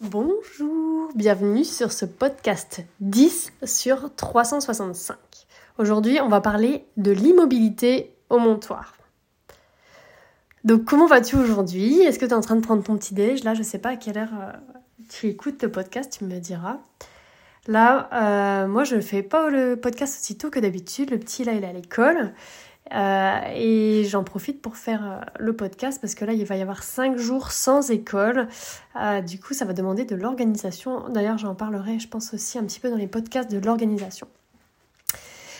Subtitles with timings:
[0.00, 5.16] Bonjour, bienvenue sur ce podcast 10 sur 365.
[5.76, 8.94] Aujourd'hui, on va parler de l'immobilité au montoir.
[10.62, 11.98] Donc, comment vas-tu aujourd'hui?
[12.02, 13.42] Est-ce que tu es en train de prendre ton petit déj?
[13.42, 14.52] Là, je sais pas à quelle heure euh,
[15.08, 16.78] tu écoutes le podcast, tu me diras.
[17.66, 21.10] Là, euh, moi, je ne fais pas le podcast aussitôt que d'habitude.
[21.10, 22.32] Le petit, là, il est à l'école.
[22.94, 26.62] Euh, et j'en profite pour faire euh, le podcast parce que là, il va y
[26.62, 28.48] avoir 5 jours sans école.
[28.96, 31.08] Euh, du coup, ça va demander de l'organisation.
[31.10, 34.26] D'ailleurs, j'en parlerai, je pense aussi un petit peu dans les podcasts de l'organisation.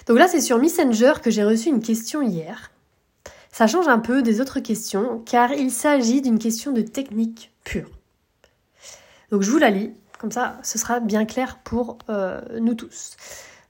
[0.07, 2.71] Donc là, c'est sur Messenger que j'ai reçu une question hier.
[3.53, 7.91] Ça change un peu des autres questions car il s'agit d'une question de technique pure.
[9.31, 11.99] Donc je vous la lis, comme ça ce sera bien clair pour
[12.59, 13.17] nous tous.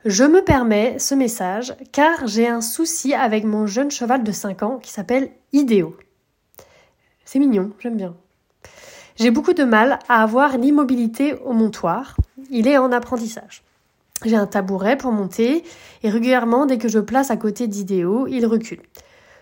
[0.05, 4.63] Je me permets ce message car j'ai un souci avec mon jeune cheval de 5
[4.63, 5.97] ans qui s'appelle Idéo.
[7.25, 8.15] C'est mignon, j'aime bien.
[9.17, 12.17] J'ai beaucoup de mal à avoir l'immobilité au montoir.
[12.49, 13.65] Il est en apprentissage.
[14.25, 15.65] J'ai un tabouret pour monter
[16.05, 18.83] et régulièrement, dès que je place à côté d'Idéo, il recule.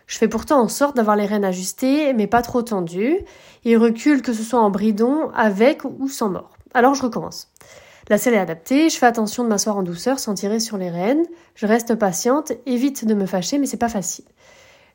[0.06, 3.18] Je fais pourtant en sorte d'avoir les rênes ajustées, mais pas trop tendues.
[3.64, 6.56] Il recule que ce soit en bridon, avec ou sans mort.
[6.72, 7.52] Alors je recommence.
[8.08, 10.90] La selle est adaptée, je fais attention de m'asseoir en douceur sans tirer sur les
[10.90, 11.24] rênes,
[11.56, 14.24] je reste patiente, évite de me fâcher, mais c'est pas facile.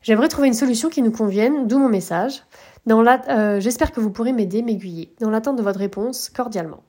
[0.00, 2.42] J'aimerais trouver une solution qui nous convienne, d'où mon message.
[2.90, 5.14] Euh, j'espère que vous pourrez m'aider, m'aiguiller.
[5.20, 6.82] Dans l'attente de votre réponse, cordialement.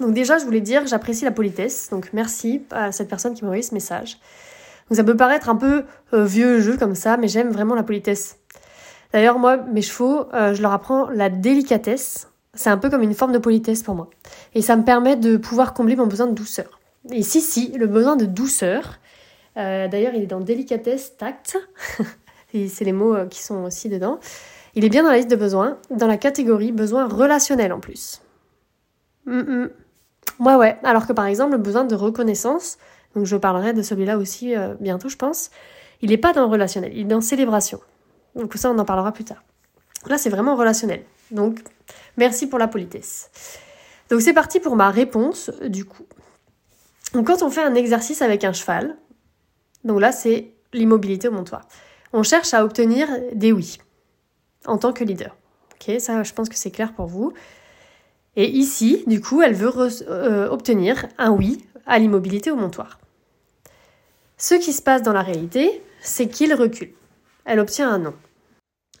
[0.00, 3.48] Donc déjà, je voulais dire, j'apprécie la politesse, donc merci à cette personne qui m'a
[3.48, 4.18] envoyé ce message.
[4.88, 5.84] Donc ça peut paraître un peu
[6.14, 8.38] euh, vieux jeu comme ça, mais j'aime vraiment la politesse.
[9.12, 13.14] D'ailleurs, moi, mes chevaux, euh, je leur apprends la délicatesse c'est un peu comme une
[13.14, 14.10] forme de politesse pour moi.
[14.54, 16.80] Et ça me permet de pouvoir combler mon besoin de douceur.
[17.10, 18.98] Et si, si, le besoin de douceur,
[19.56, 21.58] euh, d'ailleurs il est dans délicatesse, tact,
[22.54, 24.18] et c'est les mots euh, qui sont aussi dedans,
[24.74, 28.20] il est bien dans la liste de besoins, dans la catégorie besoin relationnel en plus.
[29.26, 29.66] Mm
[30.38, 30.78] Ouais, ouais.
[30.84, 32.78] Alors que par exemple, le besoin de reconnaissance,
[33.14, 35.50] donc je parlerai de celui-là aussi euh, bientôt, je pense,
[36.00, 37.80] il n'est pas dans relationnel, il est dans célébration.
[38.34, 39.42] Donc ça, on en parlera plus tard.
[40.06, 41.02] Là, c'est vraiment relationnel.
[41.30, 41.60] Donc,
[42.16, 43.30] merci pour la politesse.
[44.10, 46.06] Donc, c'est parti pour ma réponse, du coup.
[47.12, 48.96] Quand on fait un exercice avec un cheval,
[49.84, 51.66] donc là, c'est l'immobilité au montoir.
[52.12, 53.78] On cherche à obtenir des oui
[54.66, 55.36] en tant que leader.
[55.74, 57.32] Ok, ça, je pense que c'est clair pour vous.
[58.36, 59.72] Et ici, du coup, elle veut
[60.08, 62.98] euh, obtenir un oui à l'immobilité au montoir.
[64.36, 66.92] Ce qui se passe dans la réalité, c'est qu'il recule.
[67.44, 68.14] Elle obtient un non.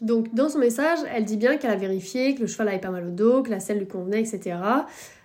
[0.00, 2.90] Donc dans son message, elle dit bien qu'elle a vérifié que le cheval avait pas
[2.90, 4.56] mal au dos, que la selle lui convenait, etc.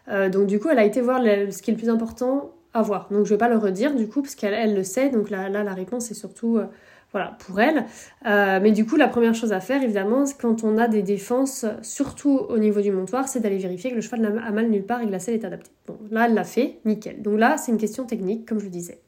[0.10, 2.82] Euh, donc du coup, elle a été voir ce qui est le plus important à
[2.82, 3.08] voir.
[3.10, 5.10] Donc je vais pas le redire du coup parce qu'elle le sait.
[5.10, 6.66] Donc là, là la réponse est surtout euh,
[7.14, 7.86] voilà pour elle.
[8.28, 11.66] Euh, mais du coup, la première chose à faire évidemment, quand on a des défenses,
[11.82, 15.02] surtout au niveau du montoir, c'est d'aller vérifier que le cheval n'a mal nulle part
[15.02, 15.72] et que la selle est adaptée.
[15.88, 17.22] Bon, là elle l'a fait, nickel.
[17.22, 19.05] Donc là, c'est une question technique comme je le disais.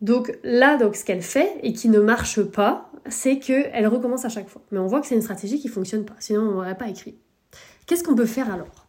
[0.00, 4.28] Donc là, donc, ce qu'elle fait et qui ne marche pas, c'est qu'elle recommence à
[4.28, 4.62] chaque fois.
[4.70, 7.16] Mais on voit que c'est une stratégie qui fonctionne pas, sinon on n'aurait pas écrit.
[7.86, 8.86] Qu'est-ce qu'on peut faire alors?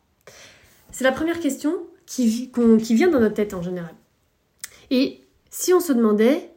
[0.92, 1.74] C'est la première question
[2.06, 3.94] qui, qui vient dans notre tête en général.
[4.90, 6.52] Et si on se demandait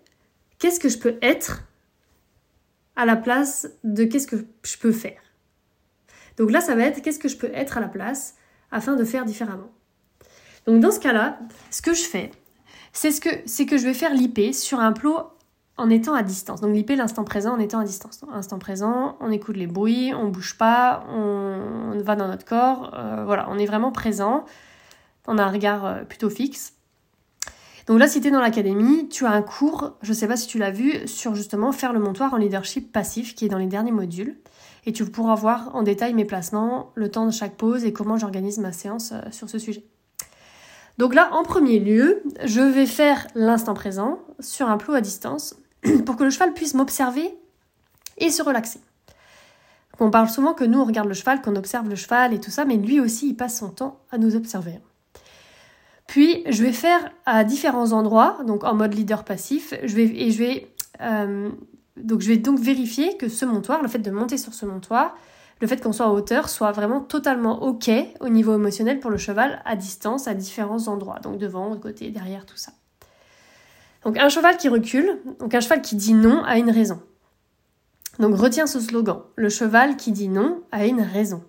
[0.59, 1.65] qu'est-ce que je peux être
[2.97, 5.21] à la place de qu'est-ce que je peux faire?
[6.37, 8.37] Donc là, ça va être qu'est-ce que je peux être à la place
[8.71, 9.71] afin de faire différemment?
[10.67, 11.39] Donc dans ce cas-là,
[11.71, 12.31] ce que je fais,
[12.93, 15.19] c'est ce que, c'est que je vais faire l'IP sur un plot
[15.77, 16.61] en étant à distance.
[16.61, 18.21] Donc l'IP, l'instant présent en étant à distance.
[18.33, 23.25] Instant présent, on écoute les bruits, on bouge pas, on, va dans notre corps, euh,
[23.25, 24.45] voilà, on est vraiment présent,
[25.27, 26.75] on a un regard euh, plutôt fixe.
[27.87, 30.47] Donc là, si tu es dans l'académie, tu as un cours, je sais pas si
[30.47, 33.67] tu l'as vu, sur justement faire le montoir en leadership passif qui est dans les
[33.67, 34.39] derniers modules.
[34.87, 38.17] Et tu pourras voir en détail mes placements, le temps de chaque pause et comment
[38.17, 39.85] j'organise ma séance euh, sur ce sujet.
[41.01, 45.57] Donc là, en premier lieu, je vais faire l'instant présent sur un plot à distance
[46.05, 47.35] pour que le cheval puisse m'observer
[48.19, 48.81] et se relaxer.
[49.99, 52.51] On parle souvent que nous, on regarde le cheval, qu'on observe le cheval et tout
[52.51, 54.79] ça, mais lui aussi, il passe son temps à nous observer.
[56.07, 60.31] Puis, je vais faire à différents endroits, donc en mode leader passif, je vais, et
[60.31, 60.69] je vais,
[61.01, 61.49] euh,
[61.97, 65.17] donc je vais donc vérifier que ce montoir, le fait de monter sur ce montoir,
[65.61, 67.91] le fait qu'on soit en hauteur soit vraiment totalement OK
[68.21, 72.11] au niveau émotionnel pour le cheval à distance, à différents endroits, donc devant, de côté,
[72.11, 72.73] derrière, tout ça.
[74.05, 77.03] Donc un cheval qui recule, donc un cheval qui dit non a une raison.
[78.19, 81.43] Donc retiens ce slogan, le cheval qui dit non a une raison.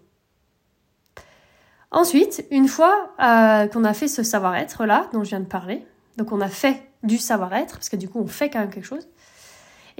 [1.91, 5.85] Ensuite, une fois euh, qu'on a fait ce savoir-être là dont je viens de parler,
[6.17, 8.85] donc on a fait du savoir-être, parce que du coup on fait quand même quelque
[8.85, 9.07] chose,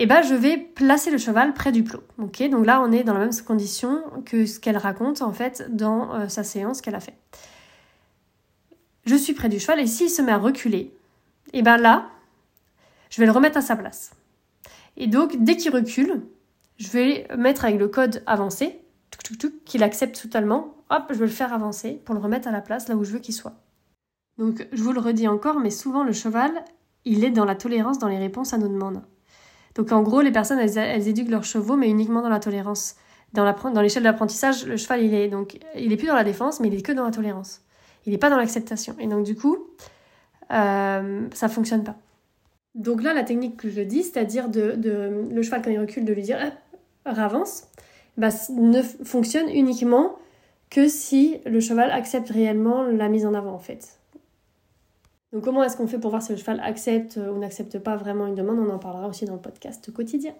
[0.01, 2.01] et ben je vais placer le cheval près du plot.
[2.18, 6.15] Donc là on est dans la même condition que ce qu'elle raconte en fait dans
[6.15, 7.13] euh, sa séance qu'elle a fait.
[9.06, 10.92] Je suis près du cheval et s'il se met à reculer,
[11.53, 12.09] et ben là,
[13.12, 14.13] je vais le remettre à sa place.
[14.98, 16.24] Et donc dès qu'il recule,
[16.77, 18.81] je vais mettre avec le code avancé,
[19.65, 20.77] qu'il accepte totalement.
[20.89, 23.12] Hop, je vais le faire avancer pour le remettre à la place là où je
[23.12, 23.53] veux qu'il soit.
[24.39, 26.65] Donc je vous le redis encore, mais souvent le cheval,
[27.06, 29.03] il est dans la tolérance dans les réponses à nos demandes.
[29.75, 32.95] Donc en gros, les personnes, elles, éduquent leurs chevaux, mais uniquement dans la tolérance.
[33.33, 33.45] Dans,
[33.81, 36.73] l'échelle d'apprentissage, le cheval, il est donc, il est plus dans la défense, mais il
[36.75, 37.62] est que dans la tolérance.
[38.06, 38.95] Il n'est pas dans l'acceptation.
[39.00, 39.57] Et donc du coup,
[40.51, 41.95] euh, ça fonctionne pas.
[42.75, 44.77] Donc là, la technique que je dis, c'est-à-dire de,
[45.31, 46.38] le cheval quand il recule, de lui dire
[47.06, 47.67] avance,
[48.17, 50.15] bah, ne fonctionne uniquement
[50.69, 54.00] que si le cheval accepte réellement la mise en avant en fait.
[55.31, 58.27] Donc comment est-ce qu'on fait pour voir si le cheval accepte ou n'accepte pas vraiment
[58.27, 58.59] une demande?
[58.59, 60.33] On en parlera aussi dans le podcast quotidien.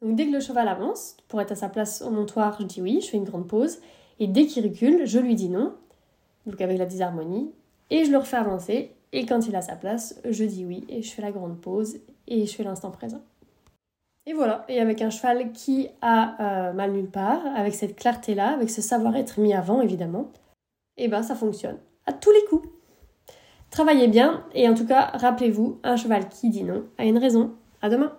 [0.00, 2.82] Donc dès que le cheval avance, pour être à sa place au montoir, je dis
[2.82, 3.78] oui, je fais une grande pause.
[4.18, 5.74] Et dès qu'il recule, je lui dis non,
[6.46, 7.50] donc avec la disharmonie,
[7.90, 8.92] et je le refais avancer.
[9.12, 11.98] Et quand il a sa place, je dis oui, et je fais la grande pause,
[12.26, 13.22] et je fais l'instant présent.
[14.26, 18.52] Et voilà, et avec un cheval qui a euh, mal nulle part, avec cette clarté-là,
[18.52, 20.32] avec ce savoir-être mis avant évidemment,
[20.96, 22.63] et eh ben ça fonctionne à tous les coups.
[23.74, 27.54] Travaillez bien et en tout cas, rappelez-vous, un cheval qui dit non a une raison.
[27.82, 28.12] À demain